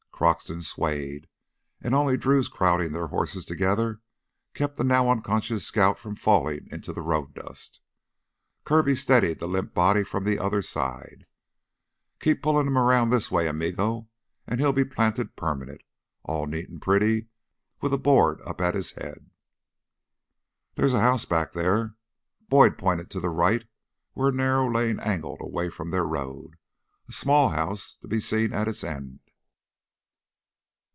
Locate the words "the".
4.77-4.83, 6.93-7.01, 9.39-9.47, 10.23-10.37, 23.19-23.31